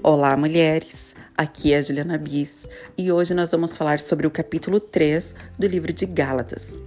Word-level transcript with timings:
Olá, 0.00 0.36
mulheres! 0.36 1.16
Aqui 1.36 1.72
é 1.72 1.78
a 1.78 1.82
Juliana 1.82 2.16
Bis 2.16 2.68
e 2.96 3.10
hoje 3.10 3.34
nós 3.34 3.50
vamos 3.50 3.76
falar 3.76 3.98
sobre 3.98 4.28
o 4.28 4.30
capítulo 4.30 4.78
3 4.78 5.34
do 5.58 5.66
livro 5.66 5.92
de 5.92 6.06
Gálatas. 6.06 6.78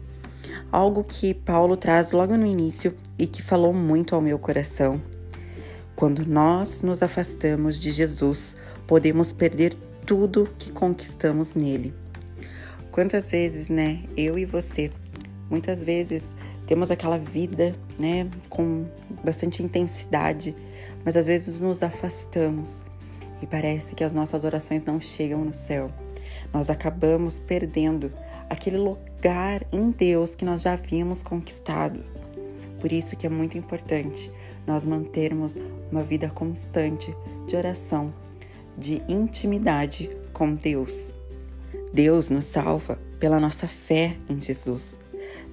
Algo 0.72 1.04
que 1.04 1.34
Paulo 1.34 1.76
traz 1.76 2.14
logo 2.14 2.38
no 2.38 2.46
início 2.46 2.96
e 3.20 3.28
que 3.28 3.44
falou 3.44 3.74
muito 3.74 4.16
ao 4.16 4.22
meu 4.22 4.40
coração. 4.40 5.02
Quando 5.94 6.26
nós 6.26 6.82
nos 6.84 7.04
afastamos 7.04 7.78
de 7.78 7.92
Jesus, 7.92 8.56
podemos 8.88 9.34
perder 9.34 9.74
tudo 10.06 10.50
que 10.58 10.72
conquistamos 10.72 11.54
nele. 11.54 11.94
Quantas 12.92 13.30
vezes, 13.30 13.68
né, 13.68 14.04
eu 14.16 14.40
e 14.40 14.46
você, 14.46 14.90
muitas 15.50 15.84
vezes 15.84 16.34
temos 16.66 16.90
aquela 16.90 17.18
vida, 17.18 17.76
né, 18.00 18.30
com 18.50 18.86
bastante 19.22 19.62
intensidade, 19.62 20.56
mas 21.04 21.18
às 21.18 21.26
vezes 21.26 21.60
nos 21.60 21.84
afastamos 21.84 22.82
e 23.42 23.48
parece 23.48 23.96
que 23.96 24.04
as 24.04 24.14
nossas 24.14 24.44
orações 24.44 24.86
não 24.86 25.00
chegam 25.00 25.44
no 25.44 25.54
céu. 25.54 25.92
Nós 26.54 26.70
acabamos 26.70 27.40
perdendo 27.40 28.12
aquele 28.50 28.78
lugar 28.78 29.66
em 29.72 29.92
Deus 29.92 30.36
que 30.36 30.46
nós 30.46 30.62
já 30.62 30.74
havíamos 30.74 31.24
conquistado. 31.24 32.04
Por 32.80 32.92
isso 32.92 33.16
que 33.16 33.26
é 33.26 33.30
muito 33.30 33.58
importante 33.58 34.32
nós 34.66 34.86
mantermos 34.86 35.58
uma 35.92 36.04
vida 36.04 36.30
constante 36.30 37.16
de 37.48 37.56
oração, 37.56 38.14
de 38.78 39.02
intimidade 39.08 40.10
com 40.34 40.54
Deus. 40.54 41.14
Deus 41.94 42.30
nos 42.30 42.46
salva 42.46 43.00
pela 43.20 43.40
nossa 43.40 43.68
fé 43.68 44.18
em 44.30 44.40
Jesus. 44.40 45.00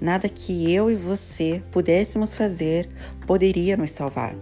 Nada 0.01 0.29
que 0.29 0.73
eu 0.73 0.91
e 0.91 0.97
você 0.97 1.63
pudéssemos 1.71 2.35
fazer 2.35 2.89
poderia 3.27 3.77
nos 3.77 3.91
salvar. 3.91 4.35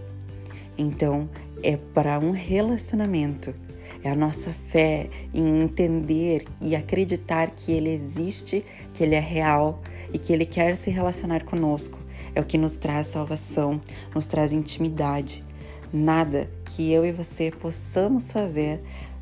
Então, 0.78 1.28
é 1.62 1.76
para 1.76 2.18
um 2.18 2.30
relacionamento. 2.30 3.54
É 4.02 4.10
a 4.10 4.14
nossa 4.14 4.52
fé 4.52 5.08
em 5.34 5.62
entender 5.62 6.44
e 6.60 6.76
acreditar 6.76 7.50
que 7.50 7.72
Ele 7.72 7.90
existe, 7.90 8.64
que 8.92 9.02
Ele 9.02 9.14
é 9.14 9.20
real 9.20 9.82
e 10.12 10.18
que 10.18 10.32
Ele 10.32 10.44
quer 10.44 10.76
se 10.76 10.90
relacionar 10.90 11.44
conosco. 11.44 11.98
É 12.34 12.40
o 12.40 12.44
que 12.44 12.58
nos 12.58 12.76
traz 12.76 13.08
salvação, 13.08 13.80
nos 14.14 14.26
traz 14.26 14.52
intimidade. 14.52 15.44
Nada 15.92 16.50
que 16.64 16.92
eu 16.92 17.04
e 17.04 17.12
você 17.12 17.50
possamos 17.50 18.30
fazer 18.30 18.80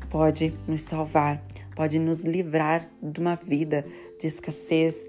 pode 0.09 0.53
nos 0.67 0.81
salvar, 0.81 1.43
pode 1.75 1.99
nos 1.99 2.21
livrar 2.21 2.89
de 3.01 3.19
uma 3.19 3.35
vida 3.35 3.85
de 4.19 4.27
escassez 4.27 5.07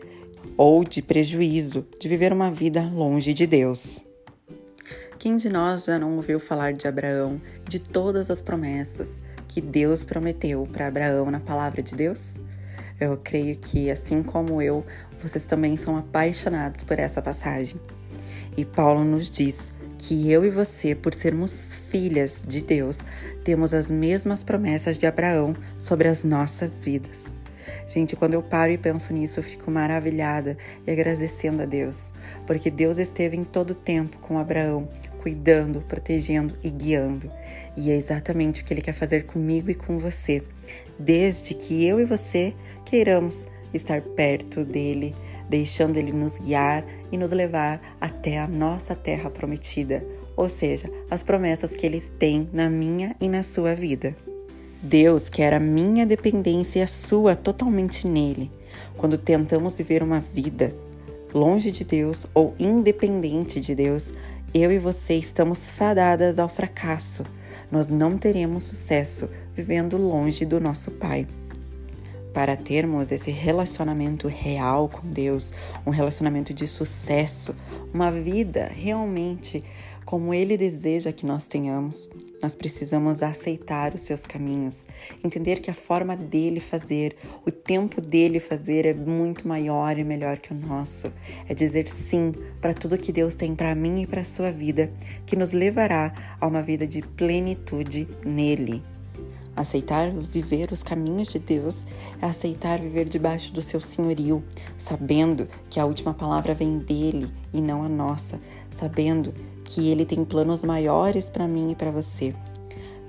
ou 0.56 0.84
de 0.84 1.02
prejuízo, 1.02 1.86
de 1.98 2.08
viver 2.08 2.32
uma 2.32 2.50
vida 2.50 2.82
longe 2.82 3.34
de 3.34 3.46
Deus. 3.46 4.05
Quem 5.18 5.36
de 5.36 5.48
nós 5.48 5.84
já 5.84 5.98
não 5.98 6.16
ouviu 6.16 6.38
falar 6.38 6.74
de 6.74 6.86
Abraão, 6.86 7.40
de 7.66 7.78
todas 7.78 8.30
as 8.30 8.42
promessas 8.42 9.22
que 9.48 9.62
Deus 9.62 10.04
prometeu 10.04 10.68
para 10.70 10.86
Abraão 10.86 11.30
na 11.30 11.40
palavra 11.40 11.82
de 11.82 11.94
Deus? 11.94 12.34
Eu 13.00 13.16
creio 13.16 13.56
que, 13.56 13.90
assim 13.90 14.22
como 14.22 14.60
eu, 14.60 14.84
vocês 15.20 15.46
também 15.46 15.76
são 15.76 15.96
apaixonados 15.96 16.82
por 16.82 16.98
essa 16.98 17.22
passagem. 17.22 17.80
E 18.56 18.64
Paulo 18.64 19.04
nos 19.04 19.30
diz 19.30 19.72
que 19.98 20.30
eu 20.30 20.44
e 20.44 20.50
você, 20.50 20.94
por 20.94 21.14
sermos 21.14 21.74
filhas 21.90 22.44
de 22.46 22.62
Deus, 22.62 22.98
temos 23.42 23.72
as 23.72 23.90
mesmas 23.90 24.44
promessas 24.44 24.98
de 24.98 25.06
Abraão 25.06 25.56
sobre 25.78 26.08
as 26.08 26.24
nossas 26.24 26.70
vidas. 26.84 27.24
Gente, 27.86 28.16
quando 28.16 28.34
eu 28.34 28.42
paro 28.42 28.72
e 28.72 28.78
penso 28.78 29.12
nisso, 29.12 29.40
eu 29.40 29.44
fico 29.44 29.70
maravilhada 29.70 30.56
e 30.86 30.90
agradecendo 30.90 31.62
a 31.62 31.66
Deus, 31.66 32.12
porque 32.46 32.70
Deus 32.70 32.98
esteve 32.98 33.36
em 33.36 33.44
todo 33.44 33.74
tempo 33.74 34.18
com 34.18 34.38
Abraão, 34.38 34.88
cuidando, 35.22 35.82
protegendo 35.82 36.56
e 36.62 36.70
guiando. 36.70 37.30
E 37.76 37.90
é 37.90 37.96
exatamente 37.96 38.62
o 38.62 38.64
que 38.64 38.72
Ele 38.72 38.82
quer 38.82 38.94
fazer 38.94 39.26
comigo 39.26 39.70
e 39.70 39.74
com 39.74 39.98
você, 39.98 40.42
desde 40.98 41.54
que 41.54 41.84
eu 41.84 41.98
e 41.98 42.04
você 42.04 42.54
queiramos 42.84 43.46
estar 43.74 44.00
perto 44.00 44.64
dele, 44.64 45.14
deixando 45.48 45.96
Ele 45.96 46.12
nos 46.12 46.38
guiar 46.38 46.84
e 47.10 47.18
nos 47.18 47.32
levar 47.32 47.80
até 48.00 48.38
a 48.38 48.46
nossa 48.46 48.94
terra 48.94 49.30
prometida, 49.30 50.04
ou 50.36 50.48
seja, 50.48 50.90
as 51.10 51.22
promessas 51.22 51.74
que 51.74 51.86
Ele 51.86 52.00
tem 52.00 52.48
na 52.52 52.68
minha 52.68 53.16
e 53.20 53.28
na 53.28 53.42
sua 53.42 53.74
vida. 53.74 54.14
Deus 54.86 55.28
quer 55.28 55.52
a 55.52 55.58
minha 55.58 56.06
dependência 56.06 56.78
e 56.78 56.82
a 56.82 56.86
sua 56.86 57.34
totalmente 57.34 58.06
nele. 58.06 58.52
Quando 58.96 59.18
tentamos 59.18 59.76
viver 59.76 60.00
uma 60.00 60.20
vida 60.20 60.72
longe 61.34 61.72
de 61.72 61.82
Deus 61.82 62.24
ou 62.32 62.54
independente 62.56 63.60
de 63.60 63.74
Deus, 63.74 64.14
eu 64.54 64.70
e 64.70 64.78
você 64.78 65.14
estamos 65.14 65.68
fadadas 65.72 66.38
ao 66.38 66.48
fracasso. 66.48 67.24
Nós 67.68 67.90
não 67.90 68.16
teremos 68.16 68.62
sucesso 68.62 69.28
vivendo 69.56 69.96
longe 69.96 70.44
do 70.44 70.60
nosso 70.60 70.92
Pai. 70.92 71.26
Para 72.36 72.54
termos 72.54 73.10
esse 73.10 73.30
relacionamento 73.30 74.28
real 74.28 74.90
com 74.90 75.08
Deus, 75.08 75.54
um 75.86 75.90
relacionamento 75.90 76.52
de 76.52 76.66
sucesso, 76.66 77.56
uma 77.94 78.12
vida 78.12 78.70
realmente 78.76 79.64
como 80.04 80.34
Ele 80.34 80.54
deseja 80.54 81.14
que 81.14 81.24
nós 81.24 81.46
tenhamos, 81.46 82.06
nós 82.42 82.54
precisamos 82.54 83.22
aceitar 83.22 83.94
os 83.94 84.02
seus 84.02 84.26
caminhos, 84.26 84.86
entender 85.24 85.60
que 85.60 85.70
a 85.70 85.74
forma 85.74 86.14
dele 86.14 86.60
fazer, 86.60 87.16
o 87.46 87.50
tempo 87.50 88.02
dele 88.02 88.38
fazer 88.38 88.84
é 88.84 88.92
muito 88.92 89.48
maior 89.48 89.98
e 89.98 90.04
melhor 90.04 90.36
que 90.36 90.52
o 90.52 90.54
nosso. 90.54 91.10
É 91.48 91.54
dizer 91.54 91.88
sim 91.88 92.34
para 92.60 92.74
tudo 92.74 92.98
que 92.98 93.12
Deus 93.12 93.34
tem 93.34 93.56
para 93.56 93.74
mim 93.74 94.02
e 94.02 94.06
para 94.06 94.20
a 94.20 94.24
sua 94.24 94.52
vida, 94.52 94.92
que 95.24 95.36
nos 95.36 95.52
levará 95.52 96.12
a 96.38 96.46
uma 96.46 96.62
vida 96.62 96.86
de 96.86 97.00
plenitude 97.00 98.06
nele. 98.22 98.84
Aceitar 99.56 100.10
viver 100.10 100.70
os 100.70 100.82
caminhos 100.82 101.28
de 101.28 101.38
Deus 101.38 101.86
é 102.20 102.26
aceitar 102.26 102.78
viver 102.78 103.08
debaixo 103.08 103.54
do 103.54 103.62
seu 103.62 103.80
senhorio, 103.80 104.44
sabendo 104.76 105.48
que 105.70 105.80
a 105.80 105.86
última 105.86 106.12
palavra 106.12 106.54
vem 106.54 106.78
dele 106.78 107.32
e 107.54 107.60
não 107.60 107.82
a 107.82 107.88
nossa, 107.88 108.38
sabendo 108.70 109.32
que 109.64 109.90
Ele 109.90 110.04
tem 110.04 110.26
planos 110.26 110.62
maiores 110.62 111.30
para 111.30 111.48
mim 111.48 111.70
e 111.70 111.74
para 111.74 111.90
você. 111.90 112.34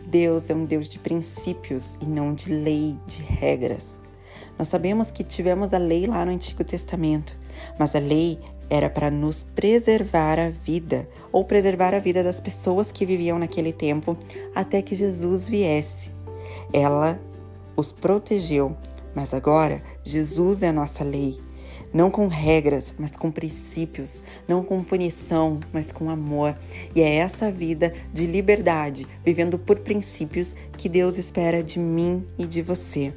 Deus 0.07 0.49
é 0.49 0.55
um 0.55 0.63
Deus 0.63 0.87
de 0.87 0.97
princípios 0.99 1.97
e 2.01 2.05
não 2.05 2.33
de 2.33 2.49
lei, 2.49 2.97
de 3.05 3.21
regras. 3.21 3.99
Nós 4.57 4.69
sabemos 4.69 5.11
que 5.11 5.25
tivemos 5.25 5.73
a 5.73 5.77
lei 5.77 6.07
lá 6.07 6.23
no 6.23 6.31
Antigo 6.31 6.63
Testamento, 6.63 7.37
mas 7.77 7.93
a 7.93 7.99
lei 7.99 8.39
era 8.69 8.89
para 8.89 9.11
nos 9.11 9.43
preservar 9.43 10.39
a 10.39 10.49
vida 10.49 11.07
ou 11.29 11.43
preservar 11.43 11.93
a 11.93 11.99
vida 11.99 12.23
das 12.23 12.39
pessoas 12.39 12.89
que 12.89 13.05
viviam 13.05 13.37
naquele 13.37 13.73
tempo 13.73 14.17
até 14.55 14.81
que 14.81 14.95
Jesus 14.95 15.49
viesse. 15.49 16.16
Ela 16.73 17.19
os 17.75 17.91
protegeu, 17.91 18.75
mas 19.15 19.33
agora 19.33 19.83
Jesus 20.03 20.63
é 20.63 20.69
a 20.69 20.73
nossa 20.73 21.03
lei 21.03 21.39
não 21.93 22.11
com 22.11 22.27
regras, 22.27 22.93
mas 22.97 23.11
com 23.11 23.31
princípios, 23.31 24.21
não 24.47 24.63
com 24.63 24.83
punição, 24.83 25.59
mas 25.71 25.91
com 25.91 26.09
amor. 26.09 26.55
E 26.95 27.01
é 27.01 27.15
essa 27.15 27.51
vida 27.51 27.93
de 28.13 28.25
liberdade, 28.25 29.07
vivendo 29.23 29.57
por 29.57 29.79
princípios, 29.79 30.55
que 30.77 30.89
Deus 30.89 31.17
espera 31.17 31.63
de 31.63 31.79
mim 31.79 32.25
e 32.37 32.45
de 32.45 32.61
você. 32.61 33.13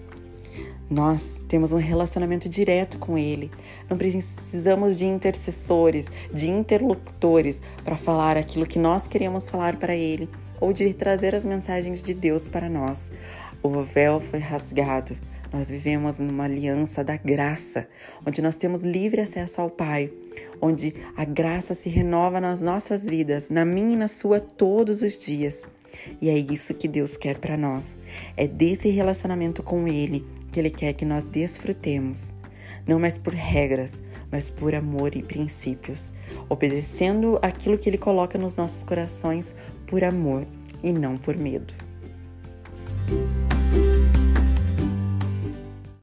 Nós 0.89 1.41
temos 1.47 1.72
um 1.72 1.78
relacionamento 1.78 2.49
direto 2.49 2.99
com 2.99 3.17
Ele. 3.17 3.51
Não 3.89 3.97
precisamos 3.97 4.97
de 4.97 5.05
intercessores, 5.05 6.09
de 6.33 6.51
interlocutores 6.51 7.62
para 7.84 7.97
falar 7.97 8.37
aquilo 8.37 8.67
que 8.67 8.78
nós 8.78 9.07
queremos 9.07 9.49
falar 9.49 9.77
para 9.77 9.95
Ele 9.95 10.28
ou 10.60 10.72
de 10.72 10.93
trazer 10.94 11.34
as 11.34 11.44
mensagens 11.44 12.03
de 12.03 12.15
Deus 12.15 12.48
para 12.48 12.69
nós. 12.69 13.10
O 13.62 13.82
véu 13.82 14.21
foi 14.21 14.38
rasgado 14.38 15.16
nós 15.53 15.69
vivemos 15.69 16.21
numa 16.21 16.44
aliança 16.44 17.03
da 17.03 17.16
graça, 17.16 17.88
onde 18.25 18.41
nós 18.41 18.54
temos 18.54 18.82
livre 18.82 19.21
acesso 19.21 19.60
ao 19.60 19.69
Pai, 19.69 20.12
onde 20.60 20.94
a 21.16 21.25
graça 21.25 21.75
se 21.75 21.88
renova 21.88 22.41
nas 22.41 22.60
nossas 22.60 23.04
vidas, 23.04 23.51
na 23.51 23.65
minha 23.65 23.95
e 23.95 23.97
na 23.97 24.07
sua 24.07 24.39
todos 24.39 25.03
os 25.03 25.18
dias. 25.18 25.66
E 26.22 26.28
é 26.28 26.39
isso 26.39 26.72
que 26.72 26.86
Deus 26.86 27.16
quer 27.16 27.39
para 27.39 27.56
nós. 27.56 27.98
É 28.36 28.47
desse 28.47 28.89
relacionamento 28.91 29.60
com 29.60 29.89
Ele 29.89 30.24
que 30.53 30.60
Ele 30.60 30.71
quer 30.71 30.92
que 30.92 31.04
nós 31.04 31.24
desfrutemos, 31.24 32.33
não 32.86 33.01
mais 33.01 33.18
por 33.18 33.34
regras, 33.34 34.01
mas 34.30 34.50
por 34.50 34.74
amor 34.74 35.16
e 35.16 35.22
princípios, 35.22 36.12
obedecendo 36.48 37.38
aquilo 37.42 37.78
que 37.78 37.88
Ele 37.88 37.98
coloca 37.98 38.38
nos 38.38 38.56
nossos 38.56 38.84
corações 38.84 39.54
por 39.86 40.04
amor 40.04 40.47
e 40.82 40.92
não 40.92 41.18
por 41.18 41.36
medo. 41.36 41.90